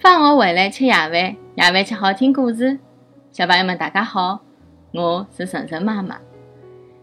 [0.00, 2.78] 放学回来吃夜饭，夜饭吃好听故事。
[3.32, 4.38] 小朋友们，大家好，
[4.92, 6.18] 我是晨晨妈妈。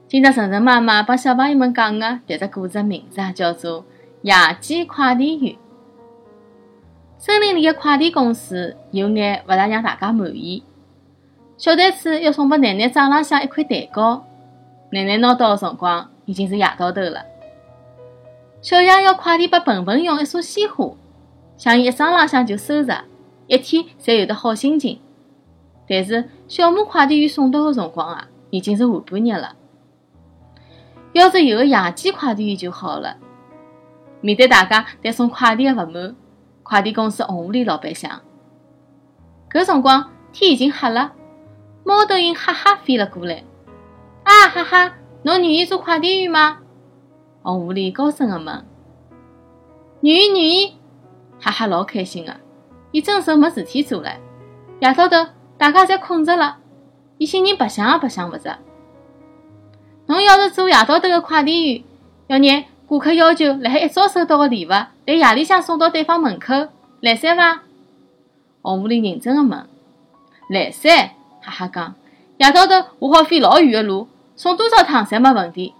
[0.07, 3.81] 今朝晨晨妈妈帮小朋友们讲的迭只故事名字啊，叫做
[4.21, 5.53] 《野鸡快递员》。
[7.17, 10.63] 森林里的快递公司有眼勿大让大家满意。
[11.57, 14.25] 小袋鼠要送拨奶奶早浪向一块蛋糕，
[14.91, 17.25] 奶奶拿到的辰光已经是夜到头了。
[18.61, 20.93] 小羊要快递拨笨笨熊一束鲜花。
[21.57, 23.05] 想一早浪向就收着，
[23.47, 24.99] 一天才有得好心情。
[25.87, 29.55] 但是小马快递员送到的辰光啊，已经是下半日了。
[31.13, 33.17] 要是有个野鸡快递员就好了。
[34.19, 36.15] 面对大家对送快递的不满，
[36.63, 38.21] 快递公司红狐狸老板想：
[39.49, 41.13] 搿辰光天已经黑了，
[41.83, 43.43] 猫头鹰哈哈飞了过来。
[44.23, 46.57] 啊哈哈，侬愿意做快递员吗？
[47.43, 48.65] 红狐狸高声的问。
[50.01, 50.73] 愿意，愿意。
[51.45, 52.35] 哈哈，老开心个，
[52.91, 54.15] 伊真愁没事体做唻。
[54.79, 56.57] 夜到头，大家侪困着了，
[57.19, 58.57] 伊心里白相也白相勿着。
[60.07, 61.83] 侬要是做夜到头个快递员，
[62.25, 66.69] 要拿顾客要求辣海一早收到个礼物，辣夜里向送到对方门口，
[67.01, 67.61] 来三伐？
[68.63, 69.67] 红狐狸认真个问。
[70.49, 71.11] 来三，
[71.41, 71.93] 哈哈讲，
[72.37, 75.75] 夜到头我好飞老远个路，送多少趟侪没问题。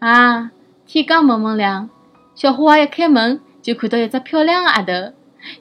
[0.00, 0.50] 啊，
[0.86, 1.88] 天刚蒙蒙亮，
[2.34, 3.40] 小花一开门。
[3.64, 5.14] 就看到一只漂亮的鸭头，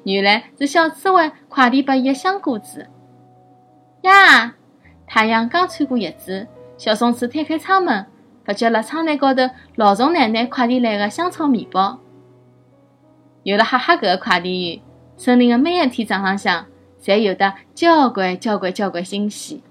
[0.04, 2.90] 原来是小刺猬快递拨伊的香果子。
[4.02, 4.56] 呀！
[5.08, 6.46] 太阳刚穿过叶子，
[6.78, 8.06] 小松鼠推开窗门，
[8.44, 12.00] 发觉了窗台高头老鼠奶奶快递来的香草面包。
[13.44, 14.81] 有了哈哈搿个快递员，
[15.16, 16.66] 森林的每一天早浪向，
[17.02, 19.64] 侪有得交关交关交关惊喜。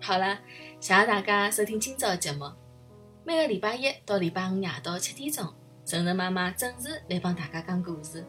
[0.00, 0.38] 好了，
[0.80, 2.59] 谢谢大家收听今朝的节目。
[3.30, 5.54] 每个礼拜一到礼拜五夜到七点钟，
[5.86, 8.26] 晨晨妈妈准时来帮大家讲故事。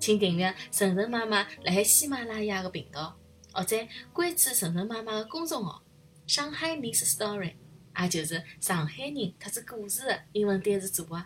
[0.00, 3.16] 请订阅晨晨妈妈辣海喜马拉雅的频道，
[3.52, 3.76] 或者
[4.12, 5.80] 关注晨晨妈妈的公众号
[6.26, 7.54] “上海人 story”，
[8.02, 11.24] 也就是上海人特子故事的英文单词组合。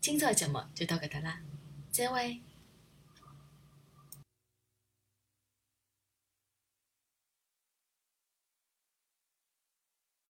[0.00, 1.42] 今朝节目就到搿搭啦，
[1.90, 2.40] 再会。